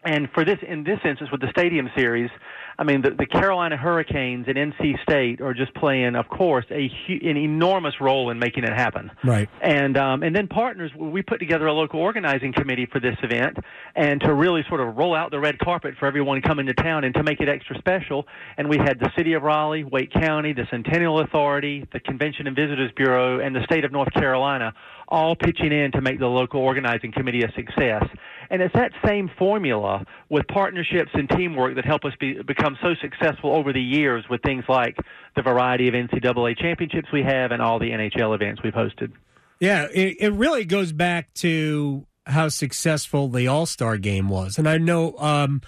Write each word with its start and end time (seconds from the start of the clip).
And 0.04 0.28
for 0.32 0.44
this, 0.44 0.58
in 0.66 0.84
this 0.84 1.00
instance, 1.04 1.30
with 1.32 1.40
the 1.40 1.50
Stadium 1.50 1.90
Series, 1.96 2.30
I 2.78 2.84
mean, 2.84 3.02
the, 3.02 3.10
the 3.10 3.26
Carolina 3.26 3.76
Hurricanes 3.76 4.46
and 4.46 4.56
NC 4.56 5.02
State 5.02 5.40
are 5.40 5.52
just 5.52 5.74
playing, 5.74 6.14
of 6.14 6.28
course, 6.28 6.64
a 6.70 6.88
an 7.08 7.36
enormous 7.36 7.94
role 8.00 8.30
in 8.30 8.38
making 8.38 8.62
it 8.62 8.72
happen. 8.72 9.10
Right. 9.24 9.48
And 9.60 9.96
um, 9.96 10.22
and 10.22 10.34
then 10.34 10.46
partners, 10.46 10.92
we 10.96 11.22
put 11.22 11.40
together 11.40 11.66
a 11.66 11.72
local 11.72 11.98
organizing 11.98 12.52
committee 12.52 12.86
for 12.86 13.00
this 13.00 13.16
event, 13.24 13.56
and 13.96 14.20
to 14.20 14.32
really 14.32 14.62
sort 14.68 14.80
of 14.80 14.96
roll 14.96 15.16
out 15.16 15.32
the 15.32 15.40
red 15.40 15.58
carpet 15.58 15.94
for 15.98 16.06
everyone 16.06 16.40
coming 16.42 16.66
to 16.66 16.74
town, 16.74 17.02
and 17.02 17.12
to 17.16 17.24
make 17.24 17.40
it 17.40 17.48
extra 17.48 17.76
special. 17.78 18.28
And 18.56 18.68
we 18.68 18.78
had 18.78 19.00
the 19.00 19.10
city 19.16 19.32
of 19.32 19.42
Raleigh, 19.42 19.82
Wake 19.82 20.12
County, 20.12 20.52
the 20.52 20.66
Centennial 20.70 21.18
Authority, 21.18 21.84
the 21.92 21.98
Convention 21.98 22.46
and 22.46 22.54
Visitors 22.54 22.92
Bureau, 22.94 23.40
and 23.40 23.56
the 23.56 23.64
state 23.64 23.84
of 23.84 23.90
North 23.90 24.12
Carolina 24.12 24.72
all 25.08 25.34
pitching 25.34 25.72
in 25.72 25.90
to 25.92 26.00
make 26.00 26.18
the 26.18 26.26
local 26.26 26.60
organizing 26.60 27.12
committee 27.12 27.42
a 27.42 27.50
success. 27.52 28.04
And 28.50 28.62
it's 28.62 28.74
that 28.74 28.92
same 29.04 29.30
formula 29.38 30.04
with 30.28 30.46
partnerships 30.48 31.10
and 31.14 31.28
teamwork 31.30 31.74
that 31.76 31.84
help 31.84 32.04
us 32.04 32.12
be, 32.20 32.40
become 32.42 32.76
so 32.82 32.94
successful 33.00 33.54
over 33.54 33.72
the 33.72 33.80
years 33.80 34.24
with 34.28 34.42
things 34.42 34.64
like 34.68 34.96
the 35.36 35.42
variety 35.42 35.88
of 35.88 35.94
NCAA 35.94 36.58
championships 36.58 37.08
we 37.12 37.22
have 37.22 37.52
and 37.52 37.62
all 37.62 37.78
the 37.78 37.90
NHL 37.90 38.34
events 38.34 38.62
we've 38.62 38.74
hosted. 38.74 39.12
Yeah, 39.60 39.88
it, 39.92 40.16
it 40.20 40.32
really 40.32 40.64
goes 40.64 40.92
back 40.92 41.32
to 41.34 42.06
how 42.26 42.48
successful 42.48 43.28
the 43.28 43.48
All 43.48 43.66
Star 43.66 43.96
game 43.96 44.28
was. 44.28 44.58
And 44.58 44.68
I 44.68 44.78
know 44.78 45.16
um, 45.18 45.62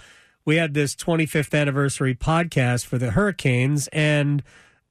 we 0.45 0.55
had 0.55 0.73
this 0.73 0.95
25th 0.95 1.59
anniversary 1.59 2.15
podcast 2.15 2.85
for 2.85 2.97
the 2.97 3.11
Hurricanes, 3.11 3.87
and 3.89 4.43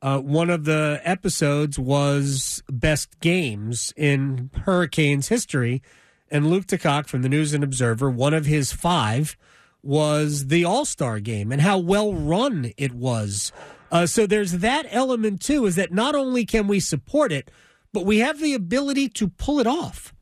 uh, 0.03 0.19
one 0.19 0.51
of 0.51 0.65
the 0.65 1.01
episodes 1.05 1.79
was 1.79 2.63
best 2.71 3.21
games 3.21 3.93
in 3.97 4.51
Hurricanes 4.65 5.29
history. 5.29 5.83
And 6.31 6.49
Luke 6.49 6.67
DeCock 6.67 7.07
from 7.07 7.23
the 7.23 7.29
News 7.29 7.53
and 7.53 7.65
Observer, 7.65 8.09
one 8.09 8.35
of 8.35 8.47
his 8.47 8.73
five 8.73 9.37
was 9.83 10.47
the 10.47 10.65
All 10.65 10.85
Star 10.85 11.21
game 11.21 11.53
and 11.53 11.61
how 11.61 11.79
well 11.79 12.15
run 12.15 12.73
it 12.77 12.93
was. 12.93 13.53
Uh, 13.91 14.07
so 14.07 14.27
there's 14.27 14.53
that 14.53 14.87
element 14.91 15.41
too, 15.41 15.67
is 15.67 15.77
that 15.77 15.93
not 15.93 16.15
only 16.15 16.47
can 16.47 16.69
we 16.69 16.79
support 16.81 17.33
it, 17.33 17.51
but 17.93 18.07
we 18.07 18.19
have 18.19 18.39
the 18.41 18.55
ability 18.55 19.09
to 19.09 19.29
pull 19.29 19.59
it 19.59 19.67
off. 19.67 20.15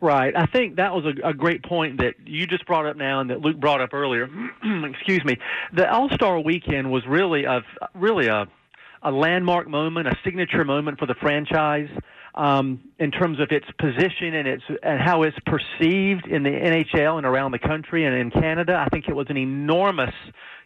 Right. 0.00 0.34
I 0.34 0.46
think 0.46 0.76
that 0.76 0.94
was 0.94 1.04
a, 1.04 1.28
a 1.28 1.34
great 1.34 1.62
point 1.62 1.98
that 1.98 2.14
you 2.26 2.46
just 2.46 2.66
brought 2.66 2.86
up 2.86 2.96
now 2.96 3.20
and 3.20 3.30
that 3.30 3.40
Luke 3.40 3.60
brought 3.60 3.82
up 3.82 3.92
earlier. 3.92 4.28
Excuse 4.84 5.24
me. 5.24 5.36
The 5.74 5.90
All 5.90 6.08
Star 6.10 6.40
Weekend 6.40 6.90
was 6.90 7.06
really 7.06 7.44
a 7.44 7.62
really 7.94 8.26
a 8.26 8.48
a 9.02 9.10
landmark 9.10 9.68
moment, 9.68 10.06
a 10.06 10.16
signature 10.24 10.64
moment 10.64 10.98
for 10.98 11.06
the 11.06 11.14
franchise 11.14 11.88
um, 12.34 12.80
in 12.98 13.10
terms 13.10 13.40
of 13.40 13.48
its 13.50 13.66
position 13.78 14.34
and 14.34 14.46
its 14.46 14.62
and 14.82 15.00
how 15.00 15.22
it's 15.22 15.36
perceived 15.46 16.26
in 16.26 16.42
the 16.42 16.50
NHL 16.50 17.16
and 17.16 17.26
around 17.26 17.52
the 17.52 17.58
country 17.58 18.04
and 18.04 18.14
in 18.14 18.30
Canada. 18.30 18.74
I 18.74 18.88
think 18.88 19.08
it 19.08 19.14
was 19.14 19.26
an 19.30 19.36
enormous 19.36 20.14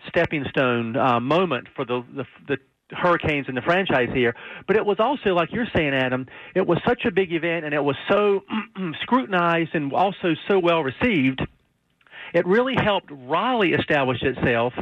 stepping 0.08 0.44
stone 0.50 0.96
uh, 0.96 1.20
moment 1.20 1.68
for 1.74 1.84
the 1.84 2.04
the, 2.14 2.24
the 2.48 2.58
Hurricanes 2.90 3.46
and 3.48 3.56
the 3.56 3.62
franchise 3.62 4.10
here. 4.12 4.34
But 4.66 4.76
it 4.76 4.84
was 4.84 4.98
also, 5.00 5.30
like 5.30 5.52
you're 5.52 5.66
saying, 5.74 5.94
Adam, 5.94 6.26
it 6.54 6.66
was 6.66 6.78
such 6.86 7.04
a 7.06 7.10
big 7.10 7.32
event 7.32 7.64
and 7.64 7.74
it 7.74 7.82
was 7.82 7.96
so 8.10 8.44
scrutinized 9.02 9.74
and 9.74 9.92
also 9.92 10.34
so 10.48 10.58
well 10.58 10.82
received. 10.82 11.40
It 12.34 12.46
really 12.46 12.74
helped 12.76 13.10
Raleigh 13.10 13.72
establish 13.72 14.22
itself 14.22 14.72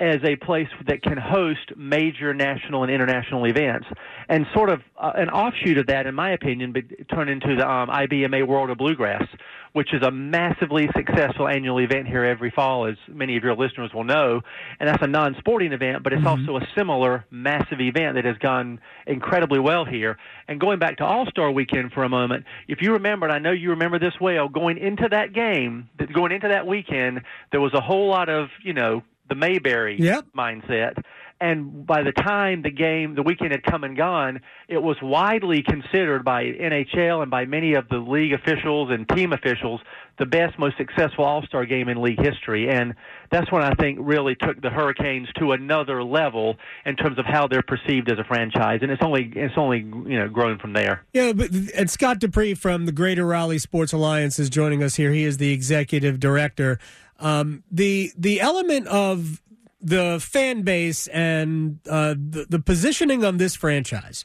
as 0.00 0.18
a 0.22 0.36
place 0.36 0.68
that 0.86 1.02
can 1.02 1.18
host 1.18 1.72
major 1.76 2.32
national 2.32 2.84
and 2.84 2.92
international 2.92 3.46
events. 3.46 3.86
And 4.28 4.46
sort 4.54 4.70
of 4.70 4.80
uh, 4.96 5.12
an 5.16 5.28
offshoot 5.28 5.78
of 5.78 5.86
that, 5.88 6.06
in 6.06 6.14
my 6.14 6.30
opinion, 6.30 6.72
be, 6.72 6.82
turn 7.12 7.28
into 7.28 7.56
the 7.56 7.68
um, 7.68 7.88
IBMA 7.88 8.46
World 8.46 8.70
of 8.70 8.78
Bluegrass, 8.78 9.26
which 9.72 9.92
is 9.92 10.02
a 10.02 10.10
massively 10.10 10.88
successful 10.96 11.48
annual 11.48 11.80
event 11.80 12.06
here 12.06 12.24
every 12.24 12.50
fall, 12.50 12.86
as 12.86 12.96
many 13.08 13.36
of 13.36 13.42
your 13.42 13.56
listeners 13.56 13.92
will 13.92 14.04
know. 14.04 14.40
And 14.78 14.88
that's 14.88 15.02
a 15.02 15.08
non 15.08 15.34
sporting 15.38 15.72
event, 15.72 16.04
but 16.04 16.12
it's 16.12 16.26
also 16.26 16.56
a 16.56 16.68
similar 16.76 17.24
massive 17.30 17.80
event 17.80 18.14
that 18.14 18.24
has 18.24 18.38
gone 18.38 18.80
incredibly 19.06 19.58
well 19.58 19.84
here. 19.84 20.16
And 20.46 20.60
going 20.60 20.78
back 20.78 20.98
to 20.98 21.04
All 21.04 21.26
Star 21.26 21.50
Weekend 21.50 21.92
for 21.92 22.04
a 22.04 22.08
moment, 22.08 22.44
if 22.68 22.82
you 22.82 22.92
remember, 22.92 23.26
and 23.26 23.32
I 23.32 23.38
know 23.40 23.52
you 23.52 23.70
remember 23.70 23.98
this 23.98 24.14
well, 24.20 24.48
going 24.48 24.78
into 24.78 25.08
that 25.10 25.32
game, 25.32 25.88
that- 25.98 26.12
going 26.12 26.30
into 26.32 26.48
that 26.48 26.66
weekend, 26.66 27.22
there 27.50 27.60
was 27.60 27.74
a 27.74 27.80
whole 27.80 28.08
lot 28.08 28.28
of, 28.28 28.48
you 28.62 28.72
know, 28.72 29.02
the 29.28 29.34
Mayberry 29.34 29.96
Yep. 30.00 30.26
mindset. 30.36 31.02
And 31.40 31.86
by 31.86 32.02
the 32.02 32.12
time 32.12 32.62
the 32.62 32.70
game, 32.70 33.14
the 33.14 33.22
weekend 33.22 33.52
had 33.52 33.62
come 33.62 33.84
and 33.84 33.96
gone, 33.96 34.40
it 34.66 34.82
was 34.82 34.96
widely 35.00 35.62
considered 35.62 36.24
by 36.24 36.44
NHL 36.44 37.22
and 37.22 37.30
by 37.30 37.44
many 37.44 37.74
of 37.74 37.88
the 37.88 37.98
league 37.98 38.32
officials 38.32 38.90
and 38.90 39.08
team 39.08 39.32
officials 39.32 39.80
the 40.18 40.26
best, 40.26 40.58
most 40.58 40.76
successful 40.76 41.24
All 41.24 41.42
Star 41.44 41.64
game 41.64 41.88
in 41.88 42.02
league 42.02 42.20
history. 42.20 42.68
And 42.68 42.94
that's 43.30 43.50
when 43.52 43.62
I 43.62 43.72
think 43.74 43.98
really 44.00 44.34
took 44.34 44.60
the 44.60 44.70
Hurricanes 44.70 45.28
to 45.38 45.52
another 45.52 46.02
level 46.02 46.56
in 46.84 46.96
terms 46.96 47.18
of 47.18 47.24
how 47.24 47.46
they're 47.46 47.62
perceived 47.62 48.10
as 48.10 48.18
a 48.18 48.24
franchise. 48.24 48.80
And 48.82 48.90
it's 48.90 49.02
only 49.02 49.32
it's 49.34 49.54
only 49.56 49.78
you 49.78 50.18
know 50.18 50.28
grown 50.28 50.58
from 50.58 50.72
there. 50.72 51.04
Yeah, 51.12 51.32
but 51.32 51.50
and 51.76 51.88
Scott 51.88 52.18
Dupree 52.18 52.54
from 52.54 52.86
the 52.86 52.92
Greater 52.92 53.24
Raleigh 53.24 53.58
Sports 53.58 53.92
Alliance 53.92 54.38
is 54.38 54.50
joining 54.50 54.82
us 54.82 54.96
here. 54.96 55.12
He 55.12 55.24
is 55.24 55.36
the 55.38 55.52
executive 55.52 56.18
director. 56.18 56.80
Um, 57.20 57.62
the 57.70 58.12
the 58.16 58.40
element 58.40 58.86
of 58.88 59.40
the 59.80 60.18
fan 60.20 60.62
base 60.62 61.06
and 61.08 61.78
uh, 61.88 62.14
the, 62.14 62.46
the 62.48 62.58
positioning 62.58 63.24
on 63.24 63.36
this 63.36 63.54
franchise. 63.54 64.24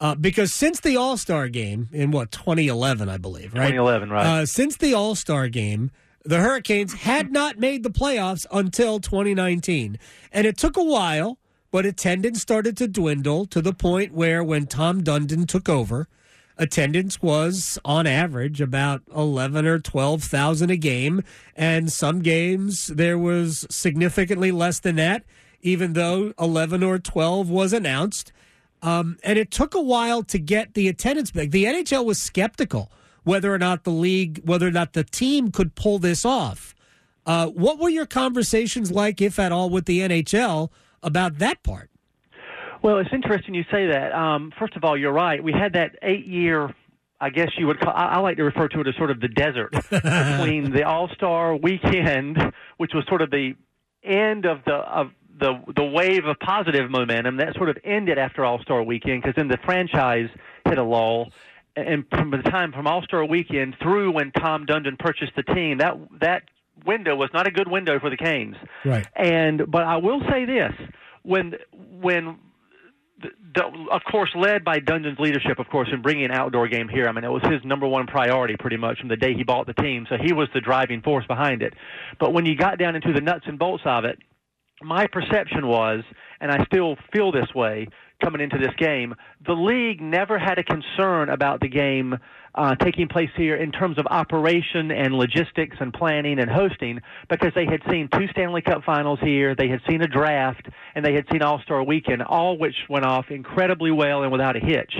Uh, 0.00 0.14
because 0.14 0.52
since 0.52 0.80
the 0.80 0.96
All 0.96 1.16
Star 1.16 1.48
game 1.48 1.88
in 1.92 2.10
what 2.12 2.30
2011, 2.30 3.08
I 3.08 3.16
believe, 3.16 3.52
right? 3.52 3.70
2011, 3.70 4.10
right. 4.10 4.26
Uh, 4.26 4.46
since 4.46 4.76
the 4.76 4.94
All 4.94 5.14
Star 5.14 5.48
game, 5.48 5.90
the 6.24 6.38
Hurricanes 6.38 6.92
had 6.92 7.32
not 7.32 7.58
made 7.58 7.82
the 7.82 7.90
playoffs 7.90 8.46
until 8.52 9.00
2019, 9.00 9.98
and 10.32 10.46
it 10.46 10.56
took 10.56 10.76
a 10.76 10.84
while. 10.84 11.38
But 11.70 11.84
attendance 11.84 12.40
started 12.40 12.78
to 12.78 12.88
dwindle 12.88 13.44
to 13.44 13.60
the 13.60 13.74
point 13.74 14.14
where, 14.14 14.42
when 14.42 14.66
Tom 14.66 15.04
Dundon 15.04 15.46
took 15.46 15.68
over, 15.68 16.08
attendance 16.58 17.22
was 17.22 17.78
on 17.84 18.06
average 18.06 18.60
about 18.60 19.02
11 19.14 19.66
or 19.66 19.78
12,000 19.78 20.70
a 20.70 20.76
game 20.76 21.22
and 21.54 21.92
some 21.92 22.20
games 22.20 22.88
there 22.88 23.18
was 23.18 23.66
significantly 23.70 24.50
less 24.50 24.80
than 24.80 24.96
that 24.96 25.24
even 25.62 25.92
though 25.94 26.32
11 26.38 26.82
or 26.82 26.98
12 26.98 27.48
was 27.48 27.72
announced 27.72 28.32
Um, 28.82 29.18
and 29.24 29.38
it 29.38 29.50
took 29.50 29.74
a 29.74 29.80
while 29.82 30.22
to 30.24 30.38
get 30.38 30.74
the 30.74 30.86
attendance 30.88 31.32
back. 31.32 31.50
The 31.50 31.64
NHL 31.64 32.04
was 32.04 32.20
skeptical 32.22 32.90
whether 33.24 33.52
or 33.52 33.58
not 33.58 33.84
the 33.84 33.90
league, 33.90 34.40
whether 34.44 34.66
or 34.66 34.70
not 34.70 34.92
the 34.94 35.04
team 35.04 35.50
could 35.50 35.74
pull 35.74 35.98
this 35.98 36.24
off. 36.24 36.74
Uh, 37.26 37.48
what 37.48 37.78
were 37.78 37.90
your 37.90 38.06
conversations 38.06 38.90
like, 38.90 39.20
if 39.20 39.38
at 39.38 39.52
all, 39.52 39.68
with 39.68 39.84
the 39.84 40.00
NHL 40.00 40.70
about 41.02 41.38
that 41.38 41.62
part? 41.62 41.87
Well, 42.82 42.98
it's 42.98 43.12
interesting 43.12 43.54
you 43.54 43.64
say 43.70 43.88
that. 43.88 44.12
Um, 44.12 44.52
first 44.58 44.76
of 44.76 44.84
all, 44.84 44.96
you're 44.96 45.12
right. 45.12 45.42
We 45.42 45.52
had 45.52 45.72
that 45.72 45.96
eight 46.02 46.26
year 46.26 46.74
I 47.20 47.30
guess 47.30 47.50
you 47.58 47.66
would 47.66 47.80
call, 47.80 47.92
I, 47.94 48.06
I 48.06 48.18
like 48.18 48.36
to 48.36 48.44
refer 48.44 48.68
to 48.68 48.80
it 48.80 48.86
as 48.86 48.94
sort 48.96 49.10
of 49.10 49.20
the 49.20 49.28
desert 49.28 49.72
between 49.90 50.70
the 50.70 50.84
All 50.84 51.08
Star 51.14 51.56
weekend, 51.56 52.38
which 52.76 52.92
was 52.94 53.04
sort 53.08 53.22
of 53.22 53.30
the 53.30 53.54
end 54.04 54.46
of 54.46 54.60
the 54.64 54.74
of 54.74 55.10
the 55.38 55.60
the 55.74 55.84
wave 55.84 56.24
of 56.26 56.38
positive 56.38 56.90
momentum 56.90 57.36
that 57.38 57.54
sort 57.54 57.68
of 57.68 57.78
ended 57.84 58.18
after 58.18 58.44
All 58.44 58.60
Star 58.62 58.82
Weekend 58.82 59.22
because 59.22 59.34
then 59.36 59.48
the 59.48 59.58
franchise 59.64 60.28
hit 60.64 60.78
a 60.78 60.82
lull, 60.82 61.32
and 61.74 62.04
from 62.10 62.30
the 62.30 62.38
time 62.38 62.72
from 62.72 62.86
All 62.86 63.02
Star 63.02 63.24
Weekend 63.24 63.76
through 63.82 64.12
when 64.12 64.30
Tom 64.30 64.66
Dundon 64.66 64.98
purchased 64.98 65.32
the 65.34 65.42
team, 65.42 65.78
that 65.78 65.96
that 66.20 66.42
window 66.86 67.16
was 67.16 67.30
not 67.34 67.48
a 67.48 67.50
good 67.50 67.68
window 67.68 67.98
for 67.98 68.10
the 68.10 68.16
Canes. 68.16 68.56
Right. 68.84 69.06
And 69.16 69.68
but 69.68 69.82
I 69.82 69.96
will 69.96 70.22
say 70.30 70.44
this: 70.44 70.72
when 71.22 71.54
when 71.72 72.38
of 73.90 74.02
course, 74.10 74.30
led 74.34 74.64
by 74.64 74.78
Dundon's 74.78 75.18
leadership, 75.18 75.58
of 75.58 75.68
course, 75.68 75.88
in 75.92 76.02
bringing 76.02 76.24
an 76.24 76.30
outdoor 76.30 76.68
game 76.68 76.88
here. 76.88 77.08
I 77.08 77.12
mean, 77.12 77.24
it 77.24 77.30
was 77.30 77.42
his 77.42 77.64
number 77.64 77.86
one 77.86 78.06
priority 78.06 78.56
pretty 78.58 78.76
much 78.76 78.98
from 79.00 79.08
the 79.08 79.16
day 79.16 79.34
he 79.34 79.42
bought 79.42 79.66
the 79.66 79.74
team. 79.74 80.06
So 80.08 80.16
he 80.16 80.32
was 80.32 80.48
the 80.54 80.60
driving 80.60 81.02
force 81.02 81.26
behind 81.26 81.62
it. 81.62 81.74
But 82.20 82.32
when 82.32 82.46
you 82.46 82.56
got 82.56 82.78
down 82.78 82.94
into 82.96 83.12
the 83.12 83.20
nuts 83.20 83.44
and 83.46 83.58
bolts 83.58 83.82
of 83.84 84.04
it, 84.04 84.18
my 84.80 85.06
perception 85.08 85.66
was, 85.66 86.04
and 86.40 86.52
I 86.52 86.64
still 86.64 86.96
feel 87.12 87.32
this 87.32 87.52
way 87.54 87.88
coming 88.22 88.40
into 88.40 88.58
this 88.58 88.74
game, 88.78 89.14
the 89.46 89.52
league 89.52 90.00
never 90.00 90.38
had 90.38 90.58
a 90.58 90.64
concern 90.64 91.28
about 91.28 91.60
the 91.60 91.68
game 91.68 92.16
uh, 92.54 92.74
taking 92.76 93.06
place 93.06 93.30
here 93.36 93.56
in 93.56 93.70
terms 93.70 93.98
of 93.98 94.06
operation 94.06 94.90
and 94.90 95.14
logistics 95.14 95.76
and 95.80 95.92
planning 95.92 96.40
and 96.40 96.50
hosting 96.50 97.00
because 97.30 97.52
they 97.54 97.66
had 97.66 97.80
seen 97.90 98.08
two 98.12 98.26
Stanley 98.32 98.62
Cup 98.62 98.82
finals 98.84 99.20
here, 99.22 99.54
they 99.54 99.68
had 99.68 99.80
seen 99.88 100.02
a 100.02 100.08
draft, 100.08 100.66
and 100.94 101.04
they 101.04 101.14
had 101.14 101.24
seen 101.30 101.42
All 101.42 101.60
Star 101.62 101.84
Weekend, 101.84 102.22
all 102.22 102.58
which 102.58 102.74
went 102.88 103.04
off 103.04 103.26
incredibly 103.30 103.92
well 103.92 104.22
and 104.22 104.32
without 104.32 104.56
a 104.56 104.60
hitch. 104.60 104.94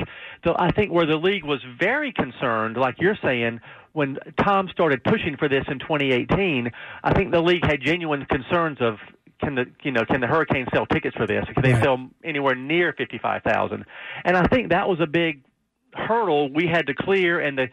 So 0.47 0.55
I 0.59 0.71
think 0.71 0.93
where 0.93 1.07
the 1.07 1.17
league 1.17 1.45
was 1.45 1.61
very 1.81 2.13
concerned, 2.13 2.77
like 2.77 2.97
you're 3.01 3.19
saying, 3.23 3.61
when 3.93 4.19
Tom 4.45 4.69
started 4.71 5.03
pushing 5.03 5.37
for 5.37 5.49
this 5.49 5.65
in 5.69 5.81
2018, 5.81 6.71
I 7.03 7.15
think 7.15 7.33
the 7.33 7.41
league 7.41 7.65
had 7.65 7.81
genuine 7.81 8.25
concerns 8.27 8.79
of 8.81 8.99
can 9.41 9.55
the 9.55 9.67
you 9.83 9.93
know 9.93 10.05
can 10.05 10.21
the 10.21 10.27
Hurricanes 10.27 10.69
sell 10.73 10.87
tickets 10.87 11.17
for 11.17 11.27
this? 11.27 11.45
Can 11.53 11.63
they 11.63 11.73
right. 11.73 11.83
sell 11.83 12.09
anywhere 12.25 12.55
near 12.55 12.93
fifty 12.93 13.19
five 13.19 13.43
thousand? 13.43 13.85
And 14.25 14.37
I 14.37 14.47
think 14.47 14.71
that 14.71 14.89
was 14.89 15.01
a 15.01 15.07
big 15.07 15.43
hurdle 15.93 16.53
we 16.53 16.67
had 16.67 16.87
to 16.87 16.95
clear, 16.95 17.41
and 17.41 17.59
the 17.59 17.69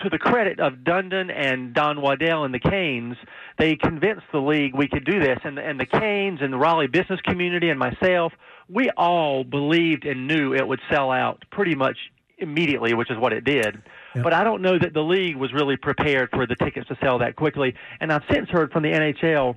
to 0.00 0.10
the 0.10 0.18
credit 0.18 0.60
of 0.60 0.74
Dundon 0.84 1.32
and 1.34 1.72
Don 1.72 2.02
Waddell 2.02 2.44
and 2.44 2.52
the 2.52 2.58
Canes, 2.58 3.16
they 3.58 3.76
convinced 3.76 4.26
the 4.32 4.40
league 4.40 4.74
we 4.74 4.88
could 4.88 5.04
do 5.04 5.20
this. 5.20 5.38
And, 5.42 5.58
and 5.58 5.80
the 5.80 5.86
Canes 5.86 6.40
and 6.42 6.52
the 6.52 6.58
Raleigh 6.58 6.86
business 6.86 7.20
community 7.22 7.70
and 7.70 7.78
myself, 7.78 8.32
we 8.68 8.90
all 8.90 9.42
believed 9.42 10.04
and 10.04 10.26
knew 10.26 10.52
it 10.52 10.66
would 10.66 10.80
sell 10.90 11.10
out 11.10 11.42
pretty 11.50 11.74
much 11.74 11.96
immediately, 12.38 12.92
which 12.92 13.10
is 13.10 13.16
what 13.16 13.32
it 13.32 13.44
did. 13.44 13.82
Yep. 14.14 14.24
But 14.24 14.34
I 14.34 14.44
don't 14.44 14.60
know 14.60 14.78
that 14.78 14.92
the 14.92 15.00
league 15.00 15.36
was 15.36 15.52
really 15.54 15.76
prepared 15.76 16.28
for 16.30 16.46
the 16.46 16.56
tickets 16.56 16.88
to 16.88 16.98
sell 17.02 17.18
that 17.20 17.36
quickly. 17.36 17.74
And 18.00 18.12
I've 18.12 18.24
since 18.30 18.50
heard 18.50 18.72
from 18.72 18.82
the 18.82 18.90
NHL 18.90 19.56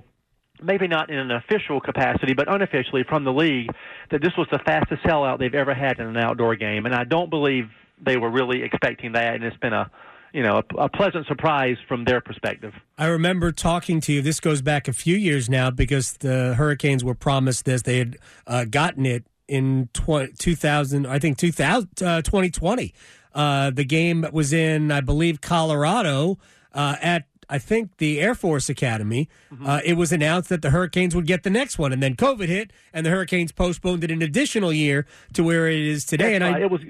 maybe 0.62 0.88
not 0.88 1.10
in 1.10 1.18
an 1.18 1.30
official 1.30 1.80
capacity, 1.80 2.34
but 2.34 2.52
unofficially 2.52 3.04
from 3.08 3.24
the 3.24 3.32
league, 3.32 3.70
that 4.10 4.22
this 4.22 4.32
was 4.36 4.46
the 4.50 4.58
fastest 4.64 5.02
sellout 5.02 5.38
they've 5.38 5.54
ever 5.54 5.74
had 5.74 5.98
in 5.98 6.06
an 6.06 6.16
outdoor 6.16 6.56
game. 6.56 6.86
And 6.86 6.94
I 6.94 7.04
don't 7.04 7.30
believe 7.30 7.70
they 8.04 8.16
were 8.16 8.30
really 8.30 8.62
expecting 8.62 9.12
that, 9.12 9.34
and 9.34 9.44
it's 9.44 9.56
been 9.58 9.72
a 9.72 9.90
you 10.32 10.42
know 10.42 10.62
a, 10.62 10.82
a, 10.82 10.88
pleasant 10.88 11.26
surprise 11.26 11.76
from 11.88 12.04
their 12.04 12.20
perspective. 12.20 12.72
I 12.96 13.06
remember 13.06 13.52
talking 13.52 14.00
to 14.02 14.12
you. 14.12 14.22
This 14.22 14.40
goes 14.40 14.62
back 14.62 14.88
a 14.88 14.92
few 14.92 15.16
years 15.16 15.50
now 15.50 15.70
because 15.70 16.14
the 16.14 16.54
Hurricanes 16.54 17.04
were 17.04 17.14
promised 17.14 17.64
this. 17.64 17.82
They 17.82 17.98
had 17.98 18.16
uh, 18.46 18.64
gotten 18.64 19.06
it 19.06 19.24
in 19.48 19.88
20, 19.92 20.34
2000, 20.38 21.06
I 21.06 21.18
think 21.18 21.36
2000, 21.36 22.02
uh, 22.02 22.22
2020. 22.22 22.94
Uh, 23.34 23.70
the 23.70 23.84
game 23.84 24.26
was 24.32 24.52
in, 24.52 24.90
I 24.92 25.00
believe, 25.00 25.40
Colorado 25.40 26.38
uh, 26.72 26.96
at 27.00 27.24
I 27.50 27.58
think 27.58 27.96
the 27.98 28.20
Air 28.20 28.34
Force 28.34 28.68
Academy, 28.68 29.28
mm-hmm. 29.52 29.66
uh, 29.66 29.80
it 29.84 29.94
was 29.94 30.12
announced 30.12 30.48
that 30.48 30.62
the 30.62 30.70
Hurricanes 30.70 31.14
would 31.14 31.26
get 31.26 31.42
the 31.42 31.50
next 31.50 31.78
one, 31.78 31.92
and 31.92 32.02
then 32.02 32.14
COVID 32.14 32.46
hit, 32.46 32.72
and 32.94 33.04
the 33.04 33.10
Hurricanes 33.10 33.52
postponed 33.52 34.04
it 34.04 34.10
an 34.10 34.22
additional 34.22 34.72
year 34.72 35.06
to 35.34 35.42
where 35.42 35.68
it 35.68 35.80
is 35.80 36.04
today. 36.04 36.38
That's 36.38 36.44
and 36.44 36.54
right. 36.54 36.62
I, 36.62 36.64
it 36.64 36.70
was 36.70 36.80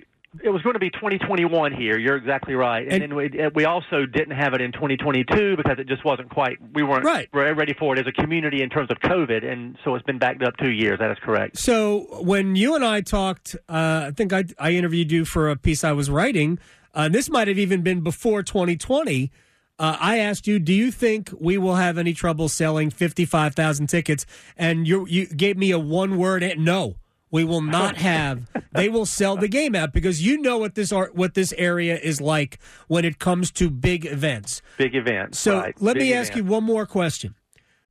it 0.45 0.51
was 0.51 0.63
going 0.63 0.75
to 0.75 0.81
be 0.81 0.91
2021 0.91 1.73
here. 1.73 1.99
You're 1.99 2.17
exactly 2.17 2.55
right. 2.55 2.85
And, 2.85 3.03
and 3.03 3.13
then 3.13 3.15
we, 3.17 3.49
we 3.55 3.65
also 3.65 4.07
didn't 4.07 4.37
have 4.37 4.55
it 4.55 4.61
in 4.61 4.71
2022 4.71 5.57
because 5.57 5.79
it 5.79 5.89
just 5.89 6.05
wasn't 6.05 6.31
quite. 6.31 6.59
We 6.73 6.83
weren't 6.83 7.05
right. 7.05 7.29
ready 7.33 7.75
for 7.75 7.97
it 7.97 7.99
as 7.99 8.07
a 8.07 8.13
community 8.13 8.63
in 8.63 8.71
terms 8.71 8.91
of 8.91 8.99
COVID, 9.01 9.45
and 9.45 9.77
so 9.85 9.95
it's 9.95 10.05
been 10.05 10.19
backed 10.19 10.43
up 10.43 10.57
two 10.59 10.71
years. 10.71 10.99
That 11.01 11.11
is 11.11 11.19
correct. 11.23 11.59
So 11.59 12.23
when 12.23 12.55
you 12.55 12.77
and 12.77 12.85
I 12.85 13.01
talked, 13.01 13.57
uh, 13.69 14.09
I 14.09 14.13
think 14.13 14.33
I, 14.33 14.45
I 14.59 14.73
interviewed 14.73 15.11
you 15.11 15.25
for 15.25 15.51
a 15.51 15.57
piece 15.57 15.83
I 15.83 15.93
was 15.93 16.11
writing. 16.11 16.59
Uh, 16.95 17.09
this 17.09 17.29
might 17.29 17.49
have 17.49 17.59
even 17.59 17.83
been 17.83 18.01
before 18.01 18.43
2020. 18.43 19.31
Uh, 19.81 19.97
I 19.99 20.19
asked 20.19 20.47
you, 20.47 20.59
do 20.59 20.75
you 20.75 20.93
think 20.93 21.31
we 21.41 21.57
will 21.57 21.77
have 21.77 21.97
any 21.97 22.13
trouble 22.13 22.51
selling 22.51 22.91
55,000 22.91 23.87
tickets? 23.87 24.27
And 24.55 24.87
you, 24.87 25.07
you 25.09 25.27
gave 25.27 25.57
me 25.57 25.71
a 25.71 25.79
one 25.79 26.19
word 26.19 26.45
no. 26.59 26.97
We 27.31 27.45
will 27.45 27.63
not 27.63 27.97
have. 27.97 28.47
they 28.73 28.91
will 28.91 29.07
sell 29.07 29.37
the 29.37 29.49
game 29.49 29.75
out 29.75 29.95
because 29.95 30.25
you 30.25 30.37
know 30.37 30.59
what 30.59 30.75
this 30.75 30.93
art, 30.93 31.15
what 31.15 31.33
this 31.33 31.55
area 31.57 31.99
is 31.99 32.21
like 32.21 32.59
when 32.89 33.07
it 33.07 33.19
comes 33.19 33.51
to 33.53 33.71
big 33.71 34.05
events. 34.05 34.61
Big 34.77 34.95
events. 34.95 35.39
So 35.39 35.61
right. 35.61 35.81
let 35.81 35.95
big 35.95 36.03
me 36.03 36.13
ask 36.13 36.37
you 36.37 36.45
one 36.45 36.65
more 36.65 36.85
question. 36.85 37.35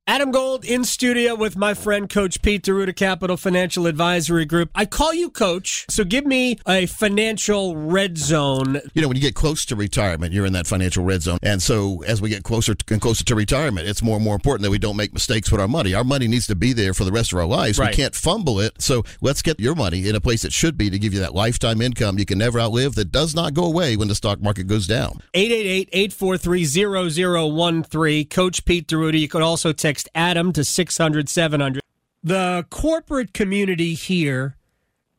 Adam 0.06 0.30
Gold 0.32 0.64
in 0.64 0.84
studio 0.84 1.34
with 1.36 1.56
my 1.56 1.72
friend 1.72 2.08
Coach 2.08 2.42
Pete 2.42 2.64
D'Arruda 2.64 2.96
Capital 2.96 3.36
Financial 3.36 3.86
Advisory 3.86 4.44
Group. 4.44 4.68
I 4.74 4.84
call 4.84 5.14
you 5.14 5.30
Coach, 5.30 5.86
so 5.88 6.02
give 6.02 6.26
me 6.26 6.58
a 6.66 6.86
financial 6.86 7.76
red 7.76 8.18
zone. 8.18 8.80
You 8.92 9.02
know, 9.02 9.08
when 9.08 9.16
you 9.16 9.22
get 9.22 9.36
close 9.36 9.64
to 9.66 9.76
retirement, 9.76 10.32
you're 10.32 10.46
in 10.46 10.52
that 10.54 10.66
financial 10.66 11.04
red 11.04 11.22
zone. 11.22 11.38
And 11.44 11.62
so 11.62 12.02
as 12.08 12.20
we 12.20 12.28
get 12.28 12.42
closer 12.42 12.74
and 12.90 13.00
closer 13.00 13.22
to 13.24 13.36
retirement, 13.36 13.86
it's 13.86 14.02
more 14.02 14.16
and 14.16 14.24
more 14.24 14.34
important 14.34 14.64
that 14.64 14.70
we 14.70 14.80
don't 14.80 14.96
make 14.96 15.12
mistakes 15.12 15.52
with 15.52 15.60
our 15.60 15.68
money. 15.68 15.94
Our 15.94 16.02
money 16.02 16.26
needs 16.26 16.48
to 16.48 16.56
be 16.56 16.72
there 16.72 16.92
for 16.92 17.04
the 17.04 17.12
rest 17.12 17.32
of 17.32 17.38
our 17.38 17.46
lives. 17.46 17.78
Right. 17.78 17.90
We 17.90 17.94
can't 17.94 18.16
fumble 18.16 18.58
it. 18.58 18.82
So 18.82 19.04
let's 19.20 19.42
get 19.42 19.60
your 19.60 19.76
money 19.76 20.08
in 20.08 20.16
a 20.16 20.20
place 20.20 20.44
it 20.44 20.52
should 20.52 20.76
be 20.76 20.90
to 20.90 20.98
give 20.98 21.14
you 21.14 21.20
that 21.20 21.36
lifetime 21.36 21.80
income 21.80 22.18
you 22.18 22.26
can 22.26 22.38
never 22.38 22.58
outlive 22.58 22.96
that 22.96 23.12
does 23.12 23.36
not 23.36 23.54
go 23.54 23.64
away 23.64 23.96
when 23.96 24.08
the 24.08 24.16
stock 24.16 24.42
market 24.42 24.66
goes 24.66 24.88
down. 24.88 25.20
888-843-0013. 25.34 28.28
Coach 28.28 28.64
Pete 28.64 28.88
D'Arruda. 28.88 29.20
You 29.20 29.28
could 29.28 29.42
also 29.42 29.72
text 29.72 29.89
text 29.90 30.08
Adam 30.14 30.52
to 30.52 30.62
600 30.62 31.28
700. 31.28 31.82
The 32.22 32.64
corporate 32.70 33.34
community 33.34 33.94
here, 33.94 34.56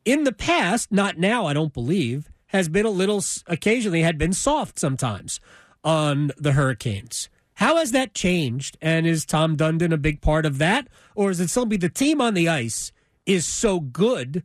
in 0.06 0.24
the 0.24 0.32
past, 0.32 0.90
not 0.90 1.18
now, 1.18 1.44
I 1.44 1.52
don't 1.52 1.74
believe, 1.74 2.30
has 2.46 2.70
been 2.70 2.86
a 2.86 2.90
little, 2.90 3.22
occasionally 3.46 4.00
had 4.00 4.16
been 4.16 4.32
soft 4.32 4.78
sometimes 4.78 5.40
on 5.84 6.32
the 6.38 6.52
Hurricanes. 6.52 7.28
How 7.54 7.76
has 7.76 7.92
that 7.92 8.14
changed? 8.14 8.78
And 8.80 9.06
is 9.06 9.26
Tom 9.26 9.58
Dundon 9.58 9.92
a 9.92 9.98
big 9.98 10.22
part 10.22 10.46
of 10.46 10.56
that? 10.56 10.88
Or 11.14 11.30
is 11.30 11.38
it 11.38 11.50
simply 11.50 11.76
the 11.76 11.90
team 11.90 12.22
on 12.22 12.32
the 12.32 12.48
ice 12.48 12.92
is 13.26 13.44
so 13.44 13.78
good 13.78 14.42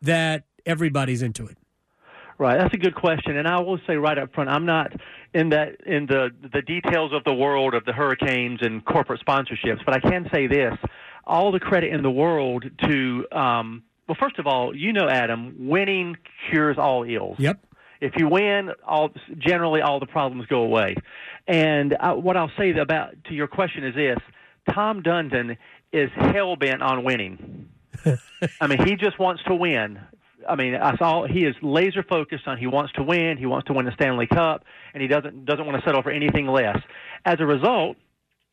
that 0.00 0.44
everybody's 0.64 1.20
into 1.20 1.46
it? 1.46 1.58
Right, 2.38 2.58
that's 2.58 2.74
a 2.74 2.78
good 2.78 2.94
question, 2.94 3.38
and 3.38 3.48
I 3.48 3.60
will 3.60 3.78
say 3.86 3.96
right 3.96 4.18
up 4.18 4.34
front, 4.34 4.50
I'm 4.50 4.66
not 4.66 4.92
in 5.32 5.48
that 5.50 5.80
in 5.86 6.04
the 6.04 6.28
the 6.52 6.60
details 6.60 7.12
of 7.14 7.24
the 7.24 7.32
world 7.32 7.72
of 7.72 7.86
the 7.86 7.94
hurricanes 7.94 8.58
and 8.60 8.84
corporate 8.84 9.22
sponsorships, 9.26 9.82
but 9.86 9.94
I 9.94 10.00
can 10.00 10.28
say 10.30 10.46
this: 10.46 10.74
all 11.26 11.50
the 11.50 11.60
credit 11.60 11.94
in 11.94 12.02
the 12.02 12.10
world 12.10 12.64
to 12.82 13.26
um, 13.32 13.84
well, 14.06 14.16
first 14.20 14.38
of 14.38 14.46
all, 14.46 14.76
you 14.76 14.92
know, 14.92 15.08
Adam, 15.08 15.54
winning 15.58 16.16
cures 16.48 16.76
all 16.78 17.04
ills. 17.04 17.36
Yep. 17.38 17.58
If 18.00 18.12
you 18.18 18.28
win, 18.28 18.70
all 18.86 19.10
generally 19.38 19.80
all 19.80 19.98
the 19.98 20.06
problems 20.06 20.46
go 20.46 20.60
away. 20.60 20.96
And 21.48 21.96
I, 21.98 22.12
what 22.12 22.36
I'll 22.36 22.52
say 22.58 22.70
about 22.72 23.14
to 23.24 23.34
your 23.34 23.46
question 23.46 23.84
is 23.84 23.94
this: 23.94 24.18
Tom 24.74 25.02
Dundon 25.02 25.56
is 25.92 26.10
hell 26.14 26.56
bent 26.56 26.82
on 26.82 27.04
winning. 27.04 27.70
I 28.60 28.66
mean, 28.66 28.86
he 28.86 28.96
just 28.96 29.18
wants 29.18 29.42
to 29.44 29.54
win. 29.54 29.98
I 30.48 30.54
mean, 30.54 30.74
I 30.74 30.96
saw 30.96 31.26
he 31.26 31.44
is 31.44 31.54
laser 31.62 32.02
focused 32.02 32.46
on 32.46 32.58
he 32.58 32.66
wants 32.66 32.92
to 32.94 33.02
win, 33.02 33.36
he 33.36 33.46
wants 33.46 33.66
to 33.66 33.72
win 33.72 33.86
the 33.86 33.92
Stanley 33.92 34.26
Cup, 34.26 34.64
and 34.94 35.02
he 35.02 35.08
doesn't 35.08 35.44
doesn't 35.44 35.66
want 35.66 35.78
to 35.78 35.86
settle 35.86 36.02
for 36.02 36.10
anything 36.10 36.46
less. 36.46 36.78
As 37.24 37.36
a 37.40 37.46
result, 37.46 37.96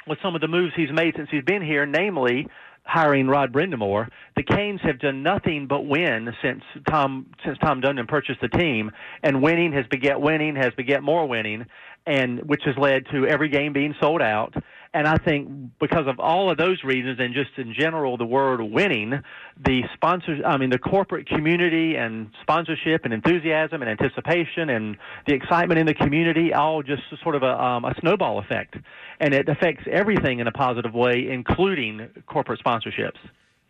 with 0.07 0.19
some 0.21 0.35
of 0.35 0.41
the 0.41 0.47
moves 0.47 0.73
he's 0.75 0.91
made 0.91 1.13
since 1.15 1.29
he's 1.31 1.43
been 1.43 1.61
here, 1.61 1.85
namely 1.85 2.47
hiring 2.85 3.27
Rod 3.27 3.53
Brind'Amour, 3.53 4.09
the 4.35 4.43
Canes 4.43 4.81
have 4.83 4.99
done 4.99 5.23
nothing 5.23 5.67
but 5.67 5.85
win 5.85 6.33
since 6.41 6.63
Tom 6.89 7.27
since 7.45 7.57
Tom 7.59 7.81
Dundon 7.81 8.07
purchased 8.07 8.41
the 8.41 8.49
team, 8.49 8.91
and 9.23 9.41
winning 9.41 9.71
has 9.73 9.85
beget 9.89 10.19
winning 10.19 10.55
has 10.55 10.73
beget 10.75 11.01
more 11.03 11.27
winning, 11.27 11.65
and 12.05 12.41
which 12.43 12.63
has 12.65 12.75
led 12.77 13.05
to 13.11 13.25
every 13.27 13.49
game 13.49 13.73
being 13.73 13.95
sold 14.01 14.21
out. 14.21 14.53
And 14.93 15.07
I 15.07 15.17
think 15.17 15.49
because 15.79 16.05
of 16.07 16.19
all 16.19 16.51
of 16.51 16.57
those 16.57 16.83
reasons, 16.83 17.19
and 17.19 17.33
just 17.33 17.49
in 17.57 17.73
general, 17.73 18.15
the 18.15 18.25
word 18.25 18.61
winning, 18.61 19.23
the 19.59 19.81
sponsors, 19.95 20.39
I 20.45 20.57
mean, 20.57 20.69
the 20.69 20.77
corporate 20.77 21.27
community 21.27 21.95
and 21.95 22.29
sponsorship 22.43 23.03
and 23.03 23.11
enthusiasm 23.11 23.81
and 23.81 23.89
anticipation 23.89 24.69
and 24.69 24.95
the 25.25 25.33
excitement 25.33 25.79
in 25.79 25.87
the 25.87 25.95
community, 25.95 26.53
all 26.53 26.83
just 26.83 27.01
sort 27.23 27.33
of 27.33 27.41
a, 27.41 27.59
um, 27.59 27.85
a 27.85 27.95
snowball 28.01 28.37
effect. 28.37 28.75
And 29.19 29.33
it 29.33 29.49
affects 29.49 29.83
everything 29.91 30.39
in 30.39 30.47
a 30.47 30.51
positive 30.51 30.93
way, 30.93 31.27
including 31.27 32.09
corporate 32.27 32.61
sponsorships. 32.63 33.17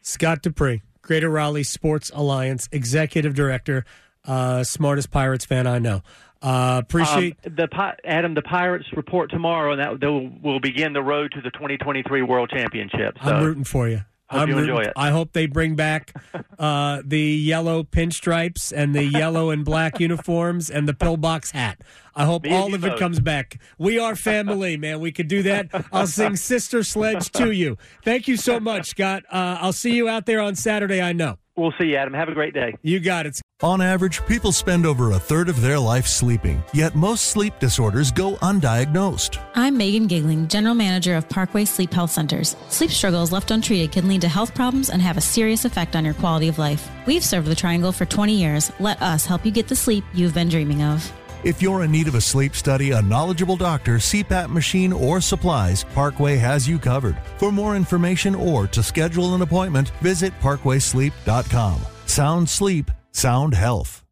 Scott 0.02 0.42
Dupree, 0.42 0.82
Greater 1.02 1.30
Raleigh 1.30 1.64
Sports 1.64 2.12
Alliance 2.14 2.68
Executive 2.74 3.34
Director, 3.34 3.86
uh, 4.26 4.66
smartest 4.66 5.10
Pirates 5.10 5.46
fan 5.46 5.68
I 5.68 5.80
know. 5.80 6.02
Uh, 6.44 6.82
appreciate 6.84 7.38
um, 7.46 7.56
the 7.56 7.96
Adam. 8.04 8.34
The 8.34 8.42
Pirates 8.42 8.86
report 8.96 9.30
tomorrow, 9.32 9.72
and 9.72 9.80
that 9.80 10.06
will 10.06 10.30
will 10.44 10.60
begin 10.60 10.92
the 10.92 11.02
road 11.02 11.32
to 11.32 11.42
the 11.42 11.52
2023 11.52 12.22
World 12.22 12.50
Championship. 12.50 13.18
So. 13.24 13.32
I'm 13.32 13.44
rooting 13.44 13.64
for 13.64 13.88
you. 13.88 14.02
Hope 14.28 14.50
you 14.50 14.58
enjoy 14.58 14.82
it. 14.82 14.94
I 14.96 15.12
hope 15.12 15.34
they 15.34 15.46
bring 15.46 15.76
back 15.76 16.14
uh, 16.60 17.02
the 17.06 17.20
yellow 17.20 17.84
pinstripes 17.84 18.74
and 18.76 18.96
the 18.96 19.04
yellow 19.04 19.52
and 19.52 19.64
black 19.64 20.00
uniforms 20.00 20.70
and 20.70 20.88
the 20.88 20.94
pillbox 20.94 21.52
hat. 21.52 21.82
I 22.16 22.26
hope 22.26 22.46
all 22.50 22.74
of 22.74 22.82
both. 22.82 22.94
it 22.94 23.00
comes 23.00 23.20
back. 23.20 23.60
We 23.78 24.00
are 24.00 24.16
family, 24.16 24.78
man. 24.78 25.00
We 25.00 25.12
could 25.12 25.28
do 25.28 25.44
that. 25.44 25.70
I'll 25.92 26.08
sing 26.08 26.36
Sister 26.36 26.84
Sledge 26.84 27.32
to 27.34 27.52
you. 27.52 27.78
Thank 28.04 28.28
you 28.28 28.38
so 28.38 28.60
much, 28.60 28.88
Scott. 28.88 29.24
Uh, 29.32 29.58
I'll 29.60 29.74
see 29.74 29.96
you 29.96 30.10
out 30.10 30.26
there 30.26 30.40
on 30.42 30.56
Saturday, 30.56 31.02
I 31.02 31.14
know. 31.14 31.38
We'll 31.56 31.74
see 31.80 31.88
you, 31.88 31.98
Adam. 31.98 32.14
Have 32.14 32.30
a 32.30 32.34
great 32.34 32.54
day. 32.54 32.76
You 32.82 33.00
got 33.00 33.28
it. 33.28 33.40
On 33.62 33.80
average, 33.80 34.26
people 34.26 34.52
spend 34.52 34.86
over 34.86 35.12
a 35.12 35.20
third 35.20 35.48
of 35.48 35.62
their 35.62 35.80
life 35.80 36.08
sleeping, 36.08 36.64
yet 36.74 36.96
most 36.96 37.26
sleep 37.26 37.54
disorders 37.60 38.12
go 38.12 38.36
undiagnosed. 38.38 39.40
I'm 39.54 39.78
Megan 39.78 40.08
Gigling, 40.08 40.48
General 40.48 40.74
Manager 40.74 41.16
of 41.16 41.30
Parkway 41.30 41.66
Sleep 41.66 41.94
Health 41.94 42.12
Centers. 42.12 42.58
Sleep 42.70 42.90
struggles 42.90 43.32
left 43.32 43.52
untreated 43.52 43.92
can 43.92 44.08
lead 44.08 44.22
to 44.22 44.28
health 44.28 44.56
problems 44.56 44.90
and 44.90 45.02
have 45.02 45.18
a 45.18 45.22
serious 45.22 45.64
effect 45.64 45.96
on 45.96 46.04
your 46.04 46.16
quality 46.16 46.48
of 46.48 46.58
life. 46.58 46.90
We've 47.06 47.24
served 47.24 47.48
the 47.48 47.56
Triangle 47.56 47.92
for 47.92 48.06
20 48.06 48.36
years. 48.36 48.72
Let 48.80 49.02
us 49.02 49.26
help 49.26 49.46
you 49.46 49.52
get 49.52 49.68
the 49.68 49.76
sleep 49.76 50.04
you've 50.14 50.34
been 50.34 50.50
dreaming 50.50 50.82
of. 50.82 51.12
If 51.44 51.62
you're 51.62 51.84
in 51.84 51.92
need 51.92 52.08
of 52.08 52.16
a 52.16 52.22
sleep 52.22 52.56
study, 52.56 52.92
a 52.92 53.02
knowledgeable 53.02 53.58
doctor, 53.58 53.98
CPAP 53.98 54.50
machine, 54.50 54.94
or 54.94 55.20
supplies, 55.20 55.84
Parkway 55.94 56.38
has 56.38 56.68
you 56.68 56.80
covered. 56.80 57.18
For 57.38 57.52
more 57.52 57.76
information 57.76 58.34
or 58.34 58.66
to 58.68 58.82
schedule 58.82 59.36
an 59.36 59.42
appointment, 59.42 59.90
visit 60.02 60.34
parkwaysleep.com. 60.40 61.82
Sound 62.06 62.48
sleep, 62.48 62.92
sound 63.12 63.54
health. 63.54 64.02